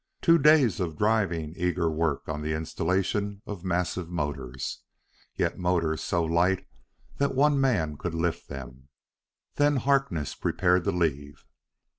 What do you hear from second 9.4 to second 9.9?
then